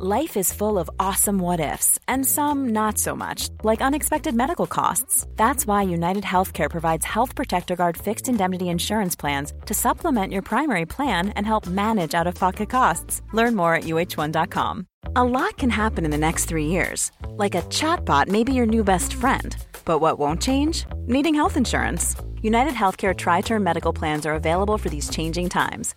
Life 0.00 0.36
is 0.36 0.52
full 0.52 0.78
of 0.78 0.88
awesome 1.00 1.40
what 1.40 1.58
ifs, 1.58 1.98
and 2.06 2.24
some 2.24 2.68
not 2.68 2.98
so 2.98 3.16
much, 3.16 3.48
like 3.64 3.80
unexpected 3.80 4.32
medical 4.32 4.68
costs. 4.68 5.26
That's 5.34 5.66
why 5.66 5.82
United 5.82 6.22
Healthcare 6.22 6.70
provides 6.70 7.04
Health 7.04 7.34
Protector 7.34 7.74
Guard 7.74 7.96
fixed 7.96 8.28
indemnity 8.28 8.68
insurance 8.68 9.16
plans 9.16 9.52
to 9.66 9.74
supplement 9.74 10.32
your 10.32 10.42
primary 10.42 10.86
plan 10.86 11.30
and 11.30 11.44
help 11.44 11.66
manage 11.66 12.14
out 12.14 12.28
of 12.28 12.36
pocket 12.36 12.70
costs. 12.70 13.22
Learn 13.32 13.56
more 13.56 13.74
at 13.74 13.84
uh1.com. 13.84 14.86
A 15.16 15.24
lot 15.24 15.58
can 15.58 15.70
happen 15.70 16.04
in 16.04 16.12
the 16.12 16.16
next 16.16 16.44
three 16.44 16.66
years. 16.66 17.10
Like 17.30 17.56
a 17.56 17.62
chatbot 17.62 18.28
may 18.28 18.44
be 18.44 18.54
your 18.54 18.66
new 18.66 18.84
best 18.84 19.14
friend. 19.14 19.56
But 19.84 19.98
what 19.98 20.16
won't 20.16 20.40
change? 20.40 20.86
Needing 21.08 21.34
health 21.34 21.56
insurance. 21.56 22.14
United 22.40 22.74
Healthcare 22.74 23.16
Tri 23.16 23.40
Term 23.40 23.64
Medical 23.64 23.92
Plans 23.92 24.26
are 24.26 24.34
available 24.34 24.78
for 24.78 24.88
these 24.88 25.10
changing 25.10 25.48
times. 25.48 25.96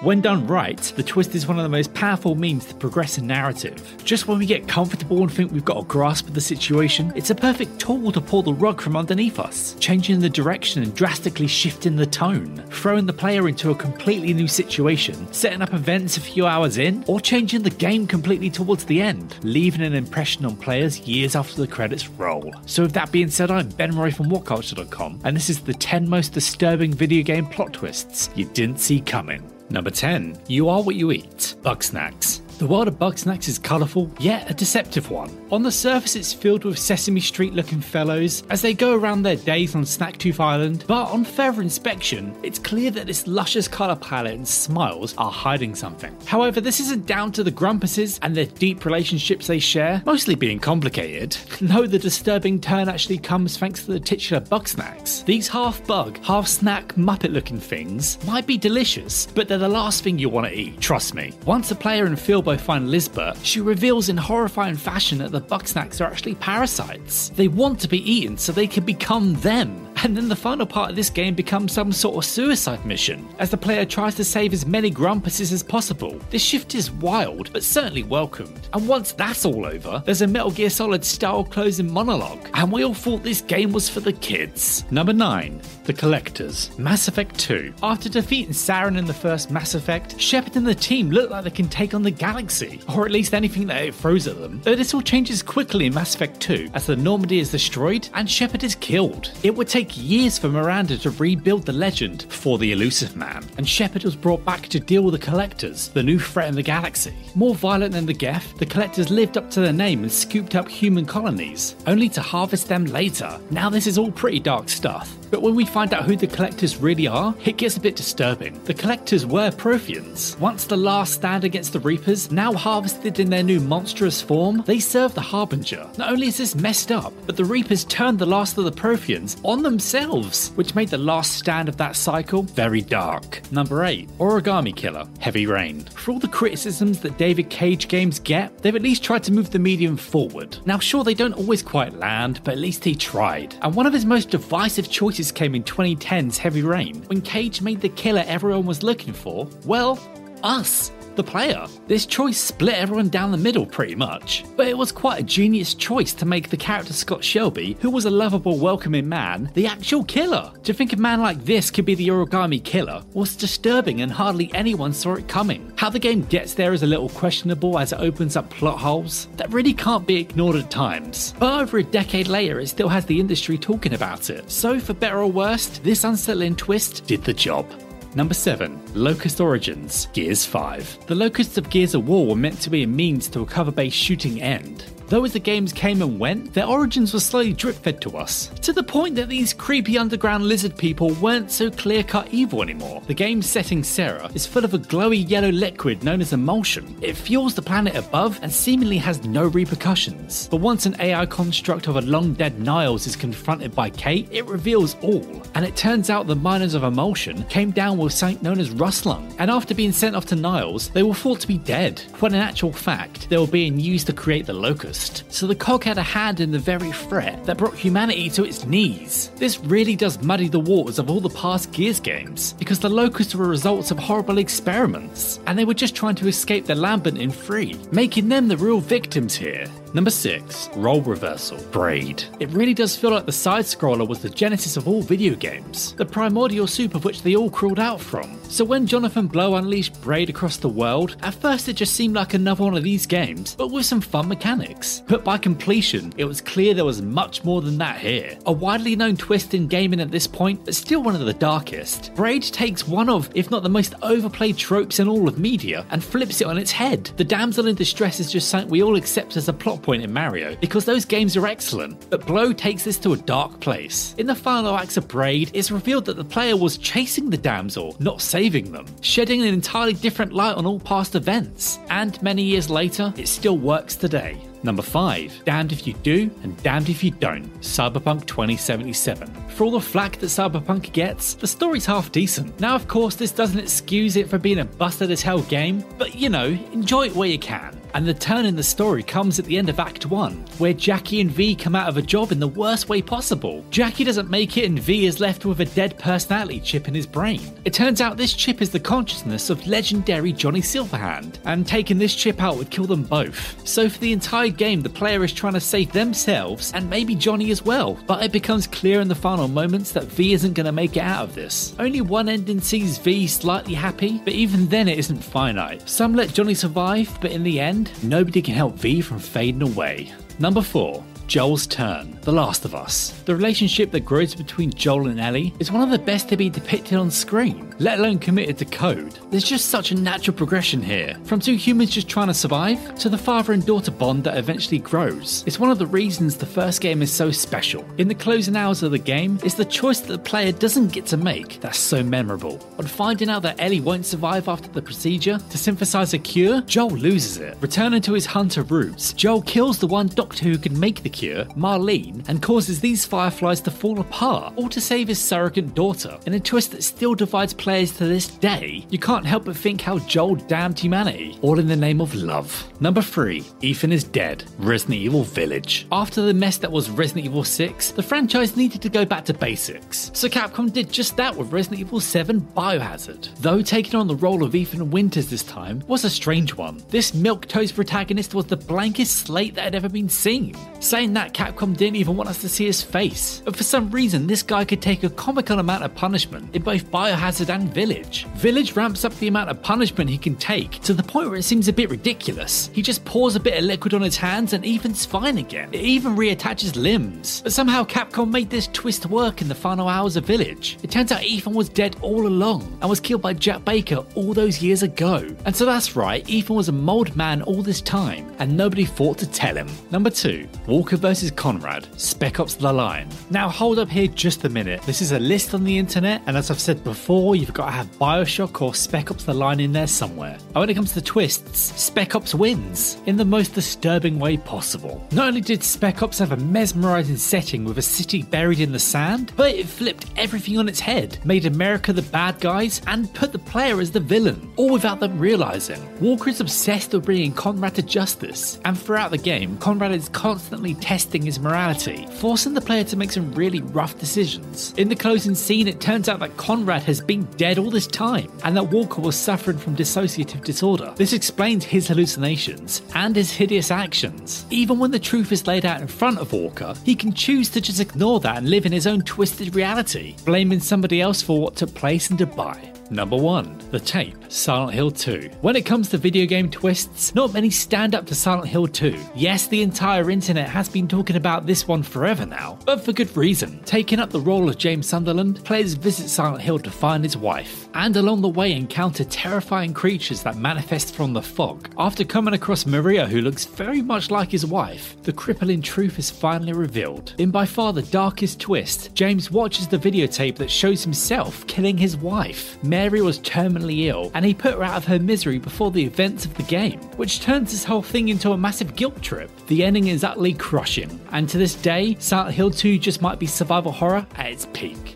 When 0.00 0.20
done 0.20 0.48
right, 0.48 0.80
the 0.96 1.02
twist 1.02 1.34
is 1.36 1.46
one 1.46 1.58
of 1.58 1.62
the 1.62 1.68
most 1.68 1.94
powerful 1.94 2.34
means 2.34 2.66
to 2.66 2.74
progress 2.74 3.18
a 3.18 3.22
narrative. 3.22 4.02
Just 4.02 4.26
when 4.26 4.38
we 4.38 4.46
get 4.46 4.66
comfortable 4.66 5.22
and 5.22 5.32
think 5.32 5.52
we've 5.52 5.64
got 5.64 5.84
a 5.84 5.86
grasp 5.86 6.26
of 6.26 6.34
the 6.34 6.40
situation, 6.40 7.12
it's 7.14 7.30
a 7.30 7.36
perfect 7.36 7.78
tool 7.78 8.10
to 8.10 8.20
pull 8.20 8.42
the 8.42 8.52
rug 8.52 8.80
from 8.80 8.96
underneath 8.96 9.38
us, 9.38 9.76
changing 9.78 10.18
the 10.18 10.28
direction 10.28 10.82
and 10.82 10.92
drastically 10.96 11.46
shifting 11.46 11.94
the 11.94 12.06
tone, 12.06 12.64
throwing 12.70 13.06
the 13.06 13.12
player 13.12 13.48
into 13.48 13.70
a 13.70 13.76
completely 13.76 14.34
new 14.34 14.48
situation, 14.48 15.32
setting 15.32 15.62
up 15.62 15.72
events 15.72 16.16
a 16.16 16.20
few 16.20 16.46
hours 16.46 16.78
in, 16.78 17.04
or 17.06 17.20
changing 17.20 17.62
the 17.62 17.70
game 17.70 18.04
completely 18.04 18.50
towards 18.50 18.84
the 18.86 19.00
end, 19.00 19.36
leaving 19.44 19.82
an 19.82 19.94
impression 19.94 20.44
on 20.44 20.56
players 20.56 20.98
years 21.00 21.36
after 21.36 21.60
the 21.60 21.68
credits 21.68 22.08
roll. 22.08 22.52
So, 22.66 22.82
with 22.82 22.92
that 22.94 23.12
being 23.12 23.30
said, 23.30 23.52
I'm 23.52 23.68
Ben 23.68 23.94
Roy 23.94 24.10
from 24.10 24.30
WhatCulture.com, 24.30 25.20
and 25.22 25.36
this 25.36 25.48
is 25.48 25.60
the 25.60 25.74
10 25.74 26.08
most 26.08 26.32
disturbing 26.32 26.92
video 26.92 27.22
game 27.22 27.46
plot 27.46 27.72
twists 27.72 28.30
you 28.34 28.46
didn't 28.46 28.80
see 28.80 29.00
coming. 29.00 29.51
Number 29.72 29.90
10. 29.90 30.38
You 30.48 30.68
are 30.68 30.82
what 30.82 30.96
you 30.96 31.12
eat. 31.12 31.56
Bugsnax. 31.62 32.41
The 32.62 32.68
world 32.68 32.86
of 32.86 32.96
Bugsnax 32.96 33.48
is 33.48 33.58
colourful, 33.58 34.08
yet 34.20 34.48
a 34.48 34.54
deceptive 34.54 35.10
one. 35.10 35.36
On 35.50 35.64
the 35.64 35.72
surface, 35.72 36.14
it's 36.14 36.32
filled 36.32 36.64
with 36.64 36.78
Sesame 36.78 37.18
Street 37.18 37.54
looking 37.54 37.80
fellows 37.80 38.44
as 38.50 38.62
they 38.62 38.72
go 38.72 38.94
around 38.94 39.22
their 39.22 39.34
days 39.34 39.74
on 39.74 39.82
Snacktooth 39.82 40.38
Island, 40.38 40.84
but 40.86 41.10
on 41.10 41.24
further 41.24 41.60
inspection, 41.60 42.32
it's 42.44 42.60
clear 42.60 42.92
that 42.92 43.08
this 43.08 43.26
luscious 43.26 43.66
colour 43.66 43.96
palette 43.96 44.34
and 44.34 44.46
smiles 44.46 45.12
are 45.18 45.32
hiding 45.32 45.74
something. 45.74 46.16
However, 46.24 46.60
this 46.60 46.78
isn't 46.78 47.04
down 47.04 47.32
to 47.32 47.42
the 47.42 47.50
Grumpuses 47.50 48.20
and 48.22 48.32
their 48.32 48.46
deep 48.46 48.84
relationships 48.84 49.48
they 49.48 49.58
share, 49.58 50.00
mostly 50.06 50.36
being 50.36 50.60
complicated. 50.60 51.36
No, 51.62 51.86
the 51.86 51.98
disturbing 51.98 52.60
turn 52.60 52.88
actually 52.88 53.18
comes 53.18 53.56
thanks 53.56 53.84
to 53.84 53.92
the 53.92 54.00
titular 54.00 54.42
Bugsnax. 54.42 55.24
These 55.24 55.48
half 55.48 55.84
bug, 55.86 56.18
half 56.22 56.46
snack 56.46 56.94
Muppet 56.96 57.32
looking 57.32 57.60
things 57.60 58.18
might 58.26 58.46
be 58.46 58.58
delicious, 58.58 59.26
but 59.26 59.48
they're 59.48 59.58
the 59.58 59.68
last 59.68 60.04
thing 60.04 60.18
you 60.18 60.28
want 60.28 60.48
to 60.48 60.58
eat, 60.58 60.80
trust 60.80 61.14
me. 61.14 61.32
Once 61.46 61.70
a 61.70 61.74
player 61.74 62.04
in 62.04 62.14
Filbo 62.14 62.51
find 62.56 62.90
Lizbert, 62.90 63.36
she 63.44 63.60
reveals 63.60 64.08
in 64.08 64.16
horrifying 64.16 64.76
fashion 64.76 65.18
that 65.18 65.32
the 65.32 65.40
Bugsnax 65.40 66.00
are 66.00 66.10
actually 66.10 66.34
parasites. 66.36 67.30
They 67.30 67.48
want 67.48 67.80
to 67.80 67.88
be 67.88 67.98
eaten 68.10 68.36
so 68.36 68.52
they 68.52 68.66
can 68.66 68.84
become 68.84 69.34
them. 69.40 69.91
And 70.04 70.16
then 70.16 70.28
the 70.28 70.34
final 70.34 70.66
part 70.66 70.90
of 70.90 70.96
this 70.96 71.10
game 71.10 71.34
becomes 71.34 71.72
some 71.72 71.92
sort 71.92 72.16
of 72.16 72.24
suicide 72.24 72.84
mission, 72.84 73.28
as 73.38 73.50
the 73.50 73.56
player 73.56 73.84
tries 73.84 74.16
to 74.16 74.24
save 74.24 74.52
as 74.52 74.66
many 74.66 74.90
Grumpuses 74.90 75.52
as 75.52 75.62
possible. 75.62 76.18
This 76.30 76.42
shift 76.42 76.74
is 76.74 76.90
wild, 76.90 77.52
but 77.52 77.62
certainly 77.62 78.02
welcomed. 78.02 78.68
And 78.72 78.88
once 78.88 79.12
that's 79.12 79.44
all 79.44 79.64
over, 79.64 80.02
there's 80.04 80.22
a 80.22 80.26
Metal 80.26 80.50
Gear 80.50 80.70
Solid 80.70 81.04
style 81.04 81.44
closing 81.44 81.92
monologue, 81.92 82.48
and 82.54 82.72
we 82.72 82.84
all 82.84 82.94
thought 82.94 83.22
this 83.22 83.42
game 83.42 83.72
was 83.72 83.88
for 83.88 84.00
the 84.00 84.12
kids. 84.12 84.84
Number 84.90 85.12
9. 85.12 85.62
The 85.84 85.92
Collectors. 85.92 86.76
Mass 86.78 87.06
Effect 87.06 87.38
2. 87.38 87.72
After 87.82 88.08
defeating 88.08 88.54
Saren 88.54 88.98
in 88.98 89.04
the 89.04 89.14
first 89.14 89.52
Mass 89.52 89.74
Effect, 89.74 90.20
Shepard 90.20 90.56
and 90.56 90.66
the 90.66 90.74
team 90.74 91.10
look 91.10 91.30
like 91.30 91.44
they 91.44 91.50
can 91.50 91.68
take 91.68 91.94
on 91.94 92.02
the 92.02 92.10
galaxy, 92.10 92.80
or 92.92 93.04
at 93.04 93.12
least 93.12 93.34
anything 93.34 93.68
that 93.68 93.82
it 93.82 93.94
throws 93.94 94.26
at 94.26 94.40
them. 94.40 94.60
Though 94.64 94.74
this 94.74 94.94
all 94.94 95.02
changes 95.02 95.42
quickly 95.44 95.86
in 95.86 95.94
Mass 95.94 96.16
Effect 96.16 96.40
2, 96.40 96.70
as 96.74 96.86
the 96.86 96.96
Normandy 96.96 97.38
is 97.38 97.52
destroyed 97.52 98.08
and 98.14 98.28
Shepard 98.28 98.64
is 98.64 98.74
killed. 98.74 99.30
It 99.44 99.54
would 99.54 99.68
take 99.68 99.91
years 99.96 100.38
for 100.38 100.48
Miranda 100.48 100.96
to 100.98 101.10
rebuild 101.10 101.66
the 101.66 101.72
legend 101.72 102.26
for 102.28 102.58
the 102.58 102.72
Illusive 102.72 103.16
Man, 103.16 103.44
and 103.56 103.68
Shepard 103.68 104.04
was 104.04 104.16
brought 104.16 104.44
back 104.44 104.68
to 104.68 104.80
deal 104.80 105.02
with 105.02 105.12
the 105.12 105.26
Collectors, 105.26 105.88
the 105.88 106.02
new 106.02 106.18
threat 106.18 106.48
in 106.48 106.54
the 106.54 106.62
galaxy. 106.62 107.14
More 107.34 107.54
violent 107.54 107.92
than 107.92 108.06
the 108.06 108.12
Geth, 108.12 108.56
the 108.58 108.66
Collectors 108.66 109.10
lived 109.10 109.36
up 109.36 109.50
to 109.50 109.60
their 109.60 109.72
name 109.72 110.02
and 110.02 110.12
scooped 110.12 110.54
up 110.54 110.68
human 110.68 111.06
colonies, 111.06 111.76
only 111.86 112.08
to 112.10 112.20
harvest 112.20 112.68
them 112.68 112.84
later. 112.86 113.38
Now, 113.50 113.70
this 113.70 113.86
is 113.86 113.98
all 113.98 114.12
pretty 114.12 114.40
dark 114.40 114.68
stuff. 114.68 115.16
But 115.32 115.40
when 115.40 115.54
we 115.54 115.64
find 115.64 115.94
out 115.94 116.04
who 116.04 116.14
the 116.14 116.26
Collectors 116.26 116.76
really 116.76 117.06
are, 117.06 117.34
it 117.46 117.56
gets 117.56 117.78
a 117.78 117.80
bit 117.80 117.96
disturbing. 117.96 118.62
The 118.64 118.74
Collectors 118.74 119.24
were 119.24 119.50
Protheans. 119.50 120.38
Once 120.38 120.66
the 120.66 120.76
last 120.76 121.14
stand 121.14 121.42
against 121.42 121.72
the 121.72 121.80
Reapers, 121.80 122.30
now 122.30 122.52
harvested 122.52 123.18
in 123.18 123.30
their 123.30 123.42
new 123.42 123.58
monstrous 123.58 124.20
form, 124.20 124.62
they 124.66 124.78
serve 124.78 125.14
the 125.14 125.22
Harbinger. 125.22 125.88
Not 125.96 126.12
only 126.12 126.26
is 126.26 126.36
this 126.36 126.54
messed 126.54 126.92
up, 126.92 127.14
but 127.24 127.38
the 127.38 127.46
Reapers 127.46 127.84
turned 127.84 128.18
the 128.18 128.26
last 128.26 128.58
of 128.58 128.64
the 128.64 128.72
Protheans 128.72 129.40
on 129.42 129.62
themselves, 129.62 130.50
which 130.50 130.74
made 130.74 130.88
the 130.90 130.98
last 130.98 131.38
stand 131.38 131.66
of 131.66 131.78
that 131.78 131.96
cycle 131.96 132.42
very 132.42 132.82
dark. 132.82 133.40
Number 133.50 133.84
8. 133.84 134.10
Origami 134.18 134.76
Killer 134.76 135.08
Heavy 135.18 135.46
Rain. 135.46 135.80
For 135.94 136.10
all 136.10 136.18
the 136.18 136.28
criticisms 136.28 137.00
that 137.00 137.16
David 137.16 137.48
Cage 137.48 137.88
games 137.88 138.20
get, 138.20 138.58
they've 138.58 138.76
at 138.76 138.82
least 138.82 139.02
tried 139.02 139.22
to 139.24 139.32
move 139.32 139.50
the 139.50 139.58
medium 139.58 139.96
forward. 139.96 140.58
Now, 140.66 140.78
sure, 140.78 141.04
they 141.04 141.14
don't 141.14 141.32
always 141.32 141.62
quite 141.62 141.94
land, 141.94 142.42
but 142.44 142.52
at 142.52 142.60
least 142.60 142.84
he 142.84 142.94
tried. 142.94 143.54
And 143.62 143.74
one 143.74 143.86
of 143.86 143.94
his 143.94 144.04
most 144.04 144.28
divisive 144.28 144.90
choices 144.90 145.21
came 145.30 145.54
in 145.54 145.62
2010's 145.62 146.38
Heavy 146.38 146.62
Rain, 146.62 147.02
when 147.06 147.20
Cage 147.20 147.60
made 147.62 147.80
the 147.80 147.88
killer 147.90 148.24
everyone 148.26 148.66
was 148.66 148.82
looking 148.82 149.12
for, 149.12 149.46
well, 149.64 149.98
us 150.42 150.90
the 151.16 151.24
player. 151.24 151.66
This 151.86 152.06
choice 152.06 152.38
split 152.38 152.74
everyone 152.74 153.08
down 153.08 153.30
the 153.30 153.36
middle 153.36 153.66
pretty 153.66 153.94
much. 153.94 154.44
But 154.56 154.68
it 154.68 154.76
was 154.76 154.92
quite 154.92 155.20
a 155.20 155.24
genius 155.24 155.74
choice 155.74 156.12
to 156.14 156.26
make 156.26 156.50
the 156.50 156.56
character 156.56 156.92
Scott 156.92 157.22
Shelby, 157.24 157.76
who 157.80 157.90
was 157.90 158.04
a 158.04 158.10
lovable, 158.10 158.58
welcoming 158.58 159.08
man, 159.08 159.50
the 159.54 159.66
actual 159.66 160.04
killer. 160.04 160.52
To 160.64 160.72
think 160.72 160.92
a 160.92 160.96
man 160.96 161.20
like 161.20 161.44
this 161.44 161.70
could 161.70 161.84
be 161.84 161.94
the 161.94 162.08
origami 162.08 162.62
killer 162.62 163.02
was 163.14 163.36
disturbing 163.36 164.00
and 164.00 164.10
hardly 164.10 164.50
anyone 164.54 164.92
saw 164.92 165.14
it 165.14 165.28
coming. 165.28 165.72
How 165.76 165.90
the 165.90 165.98
game 165.98 166.22
gets 166.22 166.54
there 166.54 166.72
is 166.72 166.82
a 166.82 166.86
little 166.86 167.08
questionable 167.08 167.78
as 167.78 167.92
it 167.92 168.00
opens 168.00 168.36
up 168.36 168.48
plot 168.50 168.78
holes 168.78 169.28
that 169.36 169.52
really 169.52 169.74
can't 169.74 170.06
be 170.06 170.20
ignored 170.20 170.56
at 170.56 170.70
times. 170.70 171.34
But 171.38 171.60
over 171.60 171.78
a 171.78 171.84
decade 171.84 172.28
later, 172.28 172.60
it 172.60 172.68
still 172.68 172.88
has 172.88 173.04
the 173.06 173.18
industry 173.18 173.58
talking 173.58 173.94
about 173.94 174.30
it. 174.30 174.50
So, 174.50 174.78
for 174.78 174.94
better 174.94 175.18
or 175.18 175.30
worse, 175.30 175.66
this 175.78 176.04
unsettling 176.04 176.56
twist 176.56 177.06
did 177.06 177.24
the 177.24 177.34
job. 177.34 177.66
Number 178.14 178.34
7. 178.34 178.78
Locust 178.94 179.40
Origins, 179.40 180.06
Gears 180.12 180.44
5. 180.44 181.06
The 181.06 181.14
Locusts 181.14 181.56
of 181.56 181.70
Gears 181.70 181.94
of 181.94 182.06
War 182.06 182.26
were 182.26 182.36
meant 182.36 182.60
to 182.60 182.68
be 182.68 182.82
a 182.82 182.86
means 182.86 183.26
to 183.28 183.40
a 183.40 183.46
cover 183.46 183.70
based 183.70 183.96
shooting 183.96 184.42
end. 184.42 184.84
Though 185.12 185.26
as 185.26 185.34
the 185.34 185.40
games 185.40 185.74
came 185.74 186.00
and 186.00 186.18
went, 186.18 186.54
their 186.54 186.64
origins 186.64 187.12
were 187.12 187.20
slowly 187.20 187.52
drip 187.52 187.76
fed 187.76 188.00
to 188.00 188.16
us, 188.16 188.46
to 188.62 188.72
the 188.72 188.82
point 188.82 189.14
that 189.16 189.28
these 189.28 189.52
creepy 189.52 189.98
underground 189.98 190.46
lizard 190.46 190.74
people 190.74 191.10
weren't 191.16 191.50
so 191.50 191.70
clear 191.70 192.02
cut 192.02 192.32
evil 192.32 192.62
anymore. 192.62 193.02
The 193.06 193.12
game's 193.12 193.44
setting, 193.44 193.84
Sera, 193.84 194.30
is 194.34 194.46
full 194.46 194.64
of 194.64 194.72
a 194.72 194.78
glowy 194.78 195.28
yellow 195.28 195.50
liquid 195.50 196.02
known 196.02 196.22
as 196.22 196.32
Imulsion. 196.32 196.96
It 197.02 197.14
fuels 197.14 197.54
the 197.54 197.60
planet 197.60 197.94
above 197.94 198.40
and 198.40 198.50
seemingly 198.50 198.96
has 198.96 199.22
no 199.22 199.48
repercussions. 199.48 200.48
But 200.48 200.62
once 200.62 200.86
an 200.86 200.96
AI 200.98 201.26
construct 201.26 201.88
of 201.88 201.96
a 201.96 202.00
long 202.00 202.32
dead 202.32 202.58
Niles 202.58 203.06
is 203.06 203.14
confronted 203.14 203.74
by 203.74 203.90
Kate, 203.90 204.28
it 204.30 204.46
reveals 204.46 204.96
all. 205.02 205.42
And 205.54 205.66
it 205.66 205.76
turns 205.76 206.08
out 206.08 206.26
the 206.26 206.34
miners 206.34 206.72
of 206.72 206.84
Imulsion 206.84 207.46
came 207.50 207.70
down 207.70 207.98
with 207.98 208.14
something 208.14 208.42
known 208.42 208.58
as 208.58 208.70
Rustlung, 208.70 209.30
and 209.38 209.50
after 209.50 209.74
being 209.74 209.92
sent 209.92 210.16
off 210.16 210.24
to 210.26 210.36
Niles, 210.36 210.88
they 210.88 211.02
were 211.02 211.12
thought 211.12 211.40
to 211.40 211.46
be 211.46 211.58
dead, 211.58 212.00
when 212.20 212.32
in 212.32 212.40
actual 212.40 212.72
fact, 212.72 213.28
they 213.28 213.36
were 213.36 213.46
being 213.46 213.78
used 213.78 214.06
to 214.06 214.14
create 214.14 214.46
the 214.46 214.54
Locust. 214.54 215.01
So 215.28 215.46
the 215.46 215.54
cog 215.54 215.84
had 215.84 215.98
a 215.98 216.02
hand 216.02 216.40
in 216.40 216.52
the 216.52 216.58
very 216.58 216.92
threat 216.92 217.44
that 217.46 217.58
brought 217.58 217.74
humanity 217.74 218.30
to 218.30 218.44
its 218.44 218.64
knees. 218.64 219.30
This 219.36 219.58
really 219.58 219.96
does 219.96 220.22
muddy 220.22 220.48
the 220.48 220.60
waters 220.60 220.98
of 220.98 221.10
all 221.10 221.20
the 221.20 221.30
past 221.30 221.72
Gears 221.72 222.00
games, 222.00 222.52
because 222.54 222.78
the 222.78 222.88
Locusts 222.88 223.34
were 223.34 223.48
results 223.48 223.90
of 223.90 223.98
horrible 223.98 224.38
experiments, 224.38 225.40
and 225.46 225.58
they 225.58 225.64
were 225.64 225.74
just 225.74 225.96
trying 225.96 226.14
to 226.16 226.28
escape 226.28 226.66
the 226.66 226.74
Lambent 226.74 227.18
in 227.18 227.30
free, 227.30 227.76
making 227.90 228.28
them 228.28 228.48
the 228.48 228.56
real 228.56 228.80
victims 228.80 229.34
here. 229.34 229.66
Number 229.94 230.10
6. 230.10 230.70
Role 230.76 231.02
Reversal 231.02 231.58
Braid. 231.70 232.24
It 232.40 232.48
really 232.48 232.72
does 232.72 232.96
feel 232.96 233.10
like 233.10 233.26
the 233.26 233.32
side 233.32 233.66
scroller 233.66 234.08
was 234.08 234.20
the 234.20 234.30
genesis 234.30 234.78
of 234.78 234.88
all 234.88 235.02
video 235.02 235.34
games, 235.34 235.92
the 235.96 236.06
primordial 236.06 236.66
soup 236.66 236.94
of 236.94 237.04
which 237.04 237.20
they 237.20 237.36
all 237.36 237.50
crawled 237.50 237.78
out 237.78 238.00
from. 238.00 238.40
So 238.44 238.64
when 238.64 238.86
Jonathan 238.86 239.26
Blow 239.26 239.56
unleashed 239.56 240.00
Braid 240.00 240.30
across 240.30 240.56
the 240.56 240.68
world, 240.68 241.16
at 241.22 241.34
first 241.34 241.68
it 241.68 241.74
just 241.74 241.94
seemed 241.94 242.14
like 242.14 242.32
another 242.32 242.64
one 242.64 242.74
of 242.74 242.82
these 242.82 243.04
games, 243.04 243.54
but 243.54 243.68
with 243.68 243.84
some 243.84 244.00
fun 244.00 244.28
mechanics. 244.28 245.02
But 245.06 245.24
by 245.24 245.36
completion, 245.36 246.14
it 246.16 246.24
was 246.24 246.40
clear 246.40 246.72
there 246.72 246.86
was 246.86 247.02
much 247.02 247.44
more 247.44 247.60
than 247.60 247.76
that 247.78 247.98
here. 247.98 248.38
A 248.46 248.52
widely 248.52 248.96
known 248.96 249.18
twist 249.18 249.52
in 249.52 249.66
gaming 249.66 250.00
at 250.00 250.10
this 250.10 250.26
point, 250.26 250.64
but 250.64 250.74
still 250.74 251.02
one 251.02 251.14
of 251.14 251.26
the 251.26 251.34
darkest. 251.34 252.14
Braid 252.14 252.44
takes 252.44 252.88
one 252.88 253.10
of, 253.10 253.30
if 253.34 253.50
not 253.50 253.62
the 253.62 253.68
most 253.68 253.94
overplayed 254.00 254.56
tropes 254.56 255.00
in 255.00 255.08
all 255.08 255.28
of 255.28 255.38
media, 255.38 255.84
and 255.90 256.02
flips 256.02 256.40
it 256.40 256.46
on 256.46 256.56
its 256.56 256.72
head. 256.72 257.10
The 257.18 257.24
damsel 257.24 257.66
in 257.66 257.74
distress 257.74 258.20
is 258.20 258.32
just 258.32 258.48
something 258.48 258.70
we 258.70 258.82
all 258.82 258.96
accept 258.96 259.36
as 259.36 259.48
a 259.48 259.52
plot 259.52 259.81
point 259.82 260.02
in 260.02 260.12
Mario, 260.12 260.56
because 260.56 260.84
those 260.84 261.04
games 261.04 261.36
are 261.36 261.46
excellent, 261.46 262.08
but 262.10 262.26
Blow 262.26 262.52
takes 262.52 262.84
this 262.84 262.98
to 263.00 263.12
a 263.12 263.16
dark 263.16 263.60
place. 263.60 264.14
In 264.18 264.26
the 264.26 264.34
final 264.34 264.76
acts 264.76 264.96
of 264.96 265.08
Braid, 265.08 265.50
it's 265.52 265.70
revealed 265.70 266.04
that 266.06 266.16
the 266.16 266.24
player 266.24 266.56
was 266.56 266.78
chasing 266.78 267.30
the 267.30 267.36
damsel, 267.36 267.96
not 267.98 268.20
saving 268.20 268.72
them, 268.72 268.86
shedding 269.00 269.42
an 269.42 269.48
entirely 269.48 269.94
different 269.94 270.32
light 270.32 270.56
on 270.56 270.66
all 270.66 270.80
past 270.80 271.14
events. 271.14 271.78
And 271.90 272.20
many 272.22 272.42
years 272.42 272.70
later, 272.70 273.12
it 273.16 273.28
still 273.28 273.58
works 273.58 273.96
today. 273.96 274.40
Number 274.64 274.82
5. 274.82 275.42
Damned 275.44 275.72
if 275.72 275.86
you 275.86 275.94
do 275.94 276.30
and 276.42 276.56
damned 276.62 276.88
if 276.88 277.02
you 277.02 277.10
don't. 277.10 277.52
Cyberpunk 277.60 278.26
2077. 278.26 279.28
For 279.48 279.64
all 279.64 279.72
the 279.72 279.80
flack 279.80 280.18
that 280.18 280.26
Cyberpunk 280.26 280.92
gets, 280.92 281.34
the 281.34 281.48
story's 281.48 281.84
half 281.84 282.12
decent. 282.12 282.58
Now, 282.60 282.76
of 282.76 282.86
course, 282.86 283.16
this 283.16 283.32
doesn't 283.32 283.58
excuse 283.58 284.16
it 284.16 284.28
for 284.28 284.38
being 284.38 284.60
a 284.60 284.64
busted 284.64 285.10
as 285.10 285.22
hell 285.22 285.42
game, 285.42 285.84
but 285.98 286.14
you 286.14 286.28
know, 286.28 286.56
enjoy 286.72 287.06
it 287.06 287.16
where 287.16 287.28
you 287.28 287.38
can. 287.38 287.76
And 287.94 288.06
the 288.06 288.14
turn 288.14 288.46
in 288.46 288.56
the 288.56 288.62
story 288.62 289.02
comes 289.02 289.38
at 289.38 289.44
the 289.44 289.58
end 289.58 289.68
of 289.68 289.78
Act 289.78 290.06
1, 290.06 290.32
where 290.58 290.72
Jackie 290.72 291.20
and 291.20 291.30
V 291.30 291.54
come 291.54 291.74
out 291.74 291.88
of 291.88 291.96
a 291.96 292.02
job 292.02 292.32
in 292.32 292.40
the 292.40 292.48
worst 292.48 292.88
way 292.88 293.02
possible. 293.02 293.64
Jackie 293.70 294.04
doesn't 294.04 294.30
make 294.30 294.56
it, 294.56 294.64
and 294.64 294.78
V 294.78 295.06
is 295.06 295.20
left 295.20 295.44
with 295.44 295.60
a 295.60 295.66
dead 295.66 295.98
personality 295.98 296.60
chip 296.60 296.88
in 296.88 296.94
his 296.94 297.06
brain. 297.06 297.40
It 297.64 297.74
turns 297.74 298.00
out 298.00 298.16
this 298.16 298.34
chip 298.34 298.62
is 298.62 298.70
the 298.70 298.80
consciousness 298.80 299.50
of 299.50 299.66
legendary 299.66 300.32
Johnny 300.32 300.60
Silverhand, 300.60 301.38
and 301.44 301.66
taking 301.66 301.98
this 301.98 302.14
chip 302.14 302.42
out 302.42 302.56
would 302.56 302.70
kill 302.70 302.86
them 302.86 303.02
both. 303.04 303.66
So, 303.66 303.88
for 303.88 303.98
the 303.98 304.12
entire 304.12 304.48
game, 304.48 304.80
the 304.80 304.88
player 304.88 305.24
is 305.24 305.32
trying 305.32 305.54
to 305.54 305.60
save 305.60 305.92
themselves 305.92 306.72
and 306.74 306.88
maybe 306.88 307.14
Johnny 307.14 307.50
as 307.50 307.62
well. 307.64 307.98
But 308.06 308.22
it 308.22 308.32
becomes 308.32 308.66
clear 308.66 309.00
in 309.00 309.08
the 309.08 309.14
final 309.14 309.48
moments 309.48 309.92
that 309.92 310.04
V 310.04 310.32
isn't 310.32 310.54
going 310.54 310.66
to 310.66 310.72
make 310.72 310.96
it 310.96 311.00
out 311.00 311.24
of 311.24 311.34
this. 311.34 311.74
Only 311.78 312.00
one 312.00 312.28
ending 312.28 312.60
sees 312.60 312.98
V 312.98 313.26
slightly 313.26 313.74
happy, 313.74 314.20
but 314.24 314.32
even 314.32 314.66
then 314.68 314.88
it 314.88 314.98
isn't 314.98 315.22
finite. 315.22 315.88
Some 315.88 316.14
let 316.14 316.32
Johnny 316.32 316.54
survive, 316.54 317.16
but 317.20 317.32
in 317.32 317.42
the 317.42 317.60
end, 317.60 317.81
nobody 318.02 318.42
can 318.42 318.54
help 318.54 318.76
V 318.76 319.00
from 319.00 319.18
fading 319.18 319.62
away. 319.62 320.12
Number 320.38 320.62
4. 320.62 321.02
Joel's 321.26 321.66
Turn, 321.66 322.18
The 322.22 322.32
Last 322.32 322.64
of 322.64 322.74
Us. 322.74 323.10
The 323.24 323.34
relationship 323.34 323.90
that 323.92 324.00
grows 324.00 324.34
between 324.34 324.70
Joel 324.70 325.08
and 325.08 325.18
Ellie 325.18 325.54
is 325.60 325.72
one 325.72 325.82
of 325.82 325.90
the 325.90 325.98
best 325.98 326.28
to 326.28 326.36
be 326.36 326.50
depicted 326.50 326.98
on 326.98 327.10
screen, 327.10 327.71
let 327.82 327.98
alone 327.98 328.18
committed 328.18 328.58
to 328.58 328.64
code. 328.64 329.18
There's 329.30 329.42
just 329.42 329.70
such 329.70 329.90
a 329.90 329.94
natural 329.94 330.36
progression 330.36 330.82
here, 330.82 331.16
from 331.24 331.40
two 331.40 331.56
humans 331.56 331.90
just 331.90 332.08
trying 332.08 332.28
to 332.28 332.34
survive 332.34 332.94
to 332.96 333.08
the 333.08 333.18
father 333.18 333.52
and 333.52 333.64
daughter 333.64 333.90
bond 333.90 334.24
that 334.24 334.36
eventually 334.36 334.78
grows. 334.78 335.42
It's 335.46 335.58
one 335.58 335.70
of 335.70 335.78
the 335.78 335.86
reasons 335.86 336.36
the 336.36 336.46
first 336.46 336.80
game 336.80 337.02
is 337.02 337.12
so 337.12 337.30
special. 337.30 337.84
In 337.98 338.08
the 338.08 338.14
closing 338.14 338.56
hours 338.56 338.82
of 338.82 338.92
the 338.92 338.98
game, 338.98 339.38
it's 339.42 339.54
the 339.54 339.64
choice 339.64 340.00
that 340.00 340.12
the 340.12 340.18
player 340.18 340.52
doesn't 340.52 340.92
get 340.92 341.06
to 341.06 341.16
make 341.16 341.60
that's 341.60 341.78
so 341.78 342.02
memorable. 342.02 342.60
On 342.78 342.86
finding 342.86 343.30
out 343.30 343.42
that 343.42 343.60
Ellie 343.60 343.80
won't 343.80 344.06
survive 344.06 344.48
after 344.48 344.68
the 344.68 344.82
procedure 344.82 345.38
to 345.38 345.58
synthesize 345.58 346.14
a 346.14 346.18
cure, 346.18 346.60
Joel 346.62 346.90
loses 346.90 347.38
it. 347.38 347.56
Returning 347.60 348.02
to 348.02 348.12
his 348.12 348.26
hunter 348.26 348.62
roots, 348.62 349.12
Joel 349.12 349.42
kills 349.42 349.78
the 349.78 349.86
one 349.86 350.08
doctor 350.08 350.44
who 350.44 350.58
can 350.58 350.78
make 350.78 351.02
the 351.02 351.08
cure 351.08 351.22
cure, 351.22 351.44
Marlene, 351.54 352.28
and 352.28 352.42
causes 352.42 352.80
these 352.80 353.04
fireflies 353.04 353.60
to 353.60 353.70
fall 353.70 354.00
apart, 354.00 354.52
all 354.56 354.68
to 354.68 354.80
save 354.80 355.06
his 355.06 355.20
surrogate 355.20 355.72
daughter. 355.74 356.18
In 356.26 356.34
a 356.34 356.40
twist 356.40 356.72
that 356.72 356.82
still 356.82 357.14
divides 357.14 357.54
players 357.54 357.71
to 357.72 358.06
this 358.06 358.26
day, 358.26 358.84
you 358.90 358.98
can't 358.98 359.24
help 359.24 359.46
but 359.46 359.56
think 359.56 359.80
how 359.80 359.98
Joel 360.00 360.34
damned 360.34 360.78
humanity, 360.78 361.38
all 361.40 361.58
in 361.58 361.66
the 361.66 361.74
name 361.74 362.02
of 362.02 362.14
love. 362.14 362.70
Number 362.80 363.00
3. 363.00 363.42
Ethan 363.62 363.92
is 363.92 364.04
dead. 364.04 364.44
Resident 364.58 364.98
Evil 364.98 365.22
Village. 365.22 365.86
After 365.90 366.20
the 366.20 366.34
mess 366.34 366.58
that 366.58 366.70
was 366.70 366.90
Resident 366.90 367.24
Evil 367.24 367.44
6, 367.44 367.92
the 367.92 368.02
franchise 368.02 368.56
needed 368.56 368.82
to 368.82 368.90
go 368.90 369.06
back 369.06 369.24
to 369.24 369.34
basics. 369.34 370.10
So 370.12 370.28
Capcom 370.28 370.70
did 370.70 370.92
just 370.92 371.16
that 371.16 371.34
with 371.34 371.52
Resident 371.52 371.80
Evil 371.80 372.00
7 372.00 372.40
Biohazard. 372.40 373.34
Though 373.38 373.62
taking 373.62 373.98
on 373.98 374.06
the 374.06 374.16
role 374.16 374.42
of 374.42 374.54
Ethan 374.54 374.90
Winters 374.90 375.30
this 375.30 375.42
time 375.42 375.82
was 375.86 376.04
a 376.04 376.10
strange 376.10 376.54
one. 376.54 376.82
This 376.90 377.12
milquetoast 377.12 377.74
protagonist 377.74 378.34
was 378.34 378.46
the 378.46 378.56
blankest 378.56 379.26
slate 379.26 379.54
that 379.54 379.64
had 379.64 379.74
ever 379.74 379.88
been 379.88 380.08
seen. 380.08 380.54
Saying 380.80 381.14
that, 381.14 381.32
Capcom 381.32 381.76
didn't 381.76 381.96
even 381.96 382.16
want 382.16 382.28
us 382.28 382.40
to 382.42 382.48
see 382.48 382.66
his 382.66 382.82
face. 382.82 383.40
But 383.44 383.56
for 383.56 383.64
some 383.64 383.90
reason, 383.90 384.26
this 384.26 384.42
guy 384.42 384.64
could 384.64 384.82
take 384.82 385.02
a 385.04 385.10
comical 385.10 385.58
amount 385.58 385.84
of 385.84 385.94
punishment 385.94 386.54
in 386.54 386.62
both 386.62 386.90
Biohazard 386.90 387.51
and 387.52 387.72
Village. 387.72 388.26
Village 388.34 388.74
ramps 388.74 389.04
up 389.04 389.14
the 389.18 389.28
amount 389.28 389.50
of 389.50 389.62
punishment 389.62 390.10
he 390.10 390.18
can 390.18 390.34
take 390.36 390.80
to 390.80 390.94
the 390.94 391.02
point 391.02 391.28
where 391.28 391.38
it 391.38 391.44
seems 391.44 391.68
a 391.68 391.72
bit 391.72 391.90
ridiculous. 391.90 392.70
He 392.72 392.82
just 392.82 393.04
pours 393.04 393.36
a 393.36 393.40
bit 393.40 393.58
of 393.58 393.64
liquid 393.64 393.94
on 393.94 394.02
his 394.02 394.16
hands 394.16 394.52
and 394.52 394.64
Ethan's 394.64 395.06
fine 395.06 395.38
again. 395.38 395.68
It 395.72 395.80
even 395.80 396.16
reattaches 396.16 396.76
limbs. 396.76 397.42
But 397.42 397.52
somehow 397.52 397.84
Capcom 397.84 398.30
made 398.30 398.50
this 398.50 398.68
twist 398.72 399.06
work 399.06 399.40
in 399.42 399.48
the 399.48 399.54
final 399.54 399.88
hours 399.88 400.16
of 400.16 400.24
Village. 400.24 400.78
It 400.82 400.90
turns 400.90 401.12
out 401.12 401.24
Ethan 401.24 401.54
was 401.54 401.68
dead 401.68 401.96
all 402.02 402.26
along 402.26 402.78
and 402.80 402.90
was 402.90 403.00
killed 403.00 403.22
by 403.22 403.34
Jack 403.34 403.64
Baker 403.64 404.04
all 404.14 404.34
those 404.34 404.62
years 404.62 404.82
ago. 404.82 405.28
And 405.44 405.54
so 405.54 405.64
that's 405.64 405.96
right, 405.96 406.28
Ethan 406.28 406.56
was 406.56 406.68
a 406.68 406.72
mold 406.72 407.14
man 407.16 407.42
all 407.42 407.62
this 407.62 407.80
time 407.80 408.32
and 408.38 408.56
nobody 408.56 408.84
thought 408.84 409.18
to 409.18 409.26
tell 409.26 409.54
him. 409.54 409.68
Number 409.90 410.10
2. 410.10 410.48
Walker 410.66 410.96
vs. 410.96 411.30
Conrad, 411.30 411.88
Spec 412.00 412.40
Ops 412.40 412.54
The 412.54 412.72
Line. 412.72 413.08
Now, 413.30 413.48
hold 413.48 413.78
up 413.78 413.88
here 413.88 414.08
just 414.08 414.44
a 414.44 414.48
minute. 414.48 414.82
This 414.82 415.00
is 415.02 415.12
a 415.12 415.18
list 415.18 415.54
on 415.54 415.64
the 415.64 415.78
internet, 415.78 416.22
and 416.26 416.36
as 416.36 416.50
I've 416.50 416.60
said 416.60 416.82
before, 416.84 417.36
you've 417.42 417.52
got 417.52 417.66
to 417.66 417.72
have 417.72 417.90
Bioshock 417.98 418.62
or 418.62 418.72
Spec 418.72 419.10
Ops 419.10 419.24
The 419.24 419.34
Line 419.34 419.58
in 419.58 419.72
there 419.72 419.88
somewhere. 419.88 420.38
And 420.46 420.54
when 420.54 420.70
it 420.70 420.74
comes 420.74 420.92
to 420.92 421.02
twists, 421.02 421.58
Spec 421.58 422.14
Ops 422.14 422.34
wins 422.34 422.98
in 423.06 423.16
the 423.16 423.24
most 423.24 423.54
disturbing 423.54 424.20
way 424.20 424.36
possible. 424.36 425.04
Not 425.10 425.26
only 425.26 425.40
did 425.40 425.64
Spec 425.64 426.02
Ops 426.02 426.20
have 426.20 426.30
a 426.30 426.36
mesmerizing 426.36 427.16
setting 427.16 427.64
with 427.64 427.78
a 427.78 427.82
city 427.82 428.22
buried 428.22 428.60
in 428.60 428.70
the 428.70 428.78
sand, 428.78 429.32
but 429.36 429.54
it 429.54 429.66
flipped 429.66 430.06
everything 430.16 430.56
on 430.56 430.68
its 430.68 430.78
head, 430.78 431.18
made 431.24 431.44
America 431.44 431.92
the 431.92 432.02
bad 432.02 432.38
guys, 432.38 432.80
and 432.86 433.12
put 433.12 433.32
the 433.32 433.38
player 433.40 433.80
as 433.80 433.90
the 433.90 433.98
villain, 433.98 434.52
all 434.56 434.70
without 434.70 435.00
them 435.00 435.18
realizing. 435.18 435.80
Walker 436.00 436.30
is 436.30 436.40
obsessed 436.40 436.92
with 436.92 437.04
bringing 437.04 437.32
Conrad 437.32 437.74
to 437.74 437.82
justice, 437.82 438.60
and 438.64 438.78
throughout 438.78 439.10
the 439.10 439.18
game, 439.18 439.58
Conrad 439.58 439.90
is 439.90 440.08
constantly 440.10 440.74
testing 440.76 441.22
his 441.22 441.40
morality, 441.40 442.06
forcing 442.12 442.54
the 442.54 442.60
player 442.60 442.84
to 442.84 442.96
make 442.96 443.10
some 443.10 443.32
really 443.32 443.60
rough 443.60 443.98
decisions. 443.98 444.74
In 444.76 444.88
the 444.88 444.94
closing 444.94 445.34
scene, 445.34 445.66
it 445.66 445.80
turns 445.80 446.08
out 446.08 446.20
that 446.20 446.36
Conrad 446.36 446.84
has 446.84 447.00
been 447.00 447.26
dead 447.36 447.58
all 447.58 447.70
this 447.70 447.86
time, 447.86 448.30
and 448.44 448.56
that 448.56 448.70
Walker 448.70 449.00
was 449.00 449.16
suffering 449.16 449.58
from 449.58 449.76
dissociative 449.76 450.44
disorder. 450.44 450.92
This 450.96 451.12
explains 451.12 451.64
his 451.64 451.88
hallucinations 451.88 452.82
and 452.94 453.16
his 453.16 453.30
hideous 453.30 453.70
actions. 453.70 454.46
Even 454.50 454.78
when 454.78 454.90
the 454.90 454.98
truth 454.98 455.32
is 455.32 455.46
laid 455.46 455.64
out 455.64 455.80
in 455.80 455.88
front 455.88 456.18
of 456.18 456.32
Walker, 456.32 456.74
he 456.84 456.94
can 456.94 457.12
choose 457.12 457.48
to 457.50 457.60
just 457.60 457.80
ignore 457.80 458.20
that 458.20 458.38
and 458.38 458.50
live 458.50 458.66
in 458.66 458.72
his 458.72 458.86
own 458.86 459.02
twisted 459.02 459.54
reality, 459.54 460.16
blaming 460.24 460.60
somebody 460.60 461.00
else 461.00 461.22
for 461.22 461.40
what 461.40 461.56
took 461.56 461.74
place 461.74 462.10
in 462.10 462.16
Dubai. 462.16 462.68
Number 462.90 463.16
1. 463.16 463.70
The 463.70 463.80
Tape, 463.80 464.21
Silent 464.32 464.72
Hill 464.72 464.90
2. 464.90 465.30
When 465.42 465.56
it 465.56 465.66
comes 465.66 465.90
to 465.90 465.98
video 465.98 466.24
game 466.24 466.50
twists, 466.50 467.14
not 467.14 467.34
many 467.34 467.50
stand 467.50 467.94
up 467.94 468.06
to 468.06 468.14
Silent 468.14 468.48
Hill 468.48 468.66
2. 468.66 468.98
Yes, 469.14 469.46
the 469.46 469.60
entire 469.60 470.10
internet 470.10 470.48
has 470.48 470.70
been 470.70 470.88
talking 470.88 471.16
about 471.16 471.44
this 471.44 471.68
one 471.68 471.82
forever 471.82 472.24
now, 472.24 472.58
but 472.64 472.82
for 472.82 472.94
good 472.94 473.14
reason. 473.14 473.62
Taking 473.64 474.00
up 474.00 474.08
the 474.08 474.22
role 474.22 474.48
of 474.48 474.56
James 474.56 474.88
Sunderland, 474.88 475.44
players 475.44 475.74
visit 475.74 476.08
Silent 476.08 476.40
Hill 476.40 476.58
to 476.60 476.70
find 476.70 477.04
his 477.04 477.14
wife, 477.14 477.68
and 477.74 477.94
along 477.94 478.22
the 478.22 478.28
way 478.30 478.52
encounter 478.52 479.04
terrifying 479.04 479.74
creatures 479.74 480.22
that 480.22 480.38
manifest 480.38 480.94
from 480.94 481.12
the 481.12 481.20
fog. 481.20 481.68
After 481.76 482.02
coming 482.02 482.32
across 482.32 482.64
Maria, 482.64 483.06
who 483.06 483.20
looks 483.20 483.44
very 483.44 483.82
much 483.82 484.10
like 484.10 484.30
his 484.30 484.46
wife, 484.46 484.96
the 485.02 485.12
crippling 485.12 485.60
truth 485.60 485.98
is 485.98 486.10
finally 486.10 486.54
revealed. 486.54 487.14
In 487.18 487.30
by 487.30 487.44
far 487.44 487.74
the 487.74 487.82
darkest 487.82 488.40
twist, 488.40 488.94
James 488.94 489.30
watches 489.30 489.68
the 489.68 489.76
videotape 489.76 490.36
that 490.36 490.50
shows 490.50 490.82
himself 490.82 491.46
killing 491.46 491.76
his 491.76 491.98
wife. 491.98 492.56
Mary 492.64 493.02
was 493.02 493.20
terminally 493.20 493.88
ill, 493.88 494.10
and 494.22 494.28
he 494.28 494.34
put 494.34 494.54
her 494.54 494.62
out 494.62 494.76
of 494.76 494.84
her 494.84 495.00
misery 495.00 495.40
before 495.40 495.72
the 495.72 495.82
events 495.82 496.24
of 496.24 496.32
the 496.34 496.44
game, 496.44 496.78
which 496.96 497.22
turns 497.22 497.50
this 497.50 497.64
whole 497.64 497.82
thing 497.82 498.08
into 498.08 498.30
a 498.30 498.38
massive 498.38 498.76
guilt 498.76 499.02
trip. 499.02 499.28
The 499.48 499.64
ending 499.64 499.88
is 499.88 500.04
utterly 500.04 500.32
crushing, 500.32 501.00
and 501.10 501.28
to 501.28 501.38
this 501.38 501.56
day, 501.56 501.96
Silent 501.98 502.36
Hill 502.36 502.52
2 502.52 502.78
just 502.78 503.02
might 503.02 503.18
be 503.18 503.26
survival 503.26 503.72
horror 503.72 504.06
at 504.14 504.26
its 504.26 504.46
peak. 504.52 504.94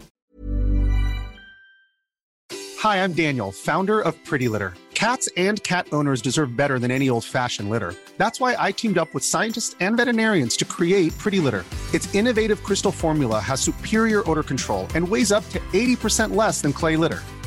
Hi, 2.79 3.03
I'm 3.03 3.15
Daniel, 3.15 3.51
founder 3.51 4.01
of 4.01 4.15
Pretty 4.25 4.47
Litter. 4.47 4.75
Cats 4.95 5.29
and 5.37 5.61
cat 5.65 5.89
owners 5.91 6.23
deserve 6.23 6.57
better 6.57 6.79
than 6.79 6.93
any 6.93 7.11
old 7.11 7.25
fashioned 7.25 7.69
litter. 7.69 7.95
That's 8.19 8.39
why 8.39 8.55
I 8.57 8.71
teamed 8.71 8.97
up 8.97 9.13
with 9.13 9.25
scientists 9.25 9.75
and 9.81 9.97
veterinarians 9.97 10.57
to 10.59 10.65
create 10.65 11.19
Pretty 11.19 11.41
Litter. 11.41 11.65
Its 11.93 12.15
innovative 12.15 12.63
crystal 12.63 12.93
formula 12.93 13.41
has 13.41 13.61
superior 13.61 14.23
odor 14.31 14.45
control 14.45 14.87
and 14.95 15.09
weighs 15.09 15.33
up 15.33 15.45
to 15.49 15.59
80% 15.73 16.37
less 16.37 16.61
than 16.61 16.73
clay 16.73 16.95
litter. 16.95 17.23